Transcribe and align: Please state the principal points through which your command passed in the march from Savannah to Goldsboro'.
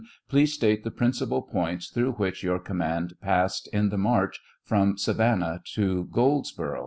Please 0.27 0.51
state 0.51 0.83
the 0.83 0.89
principal 0.89 1.43
points 1.43 1.87
through 1.91 2.13
which 2.13 2.41
your 2.41 2.57
command 2.57 3.13
passed 3.21 3.67
in 3.67 3.89
the 3.89 3.99
march 3.99 4.39
from 4.63 4.97
Savannah 4.97 5.61
to 5.75 6.05
Goldsboro'. 6.05 6.79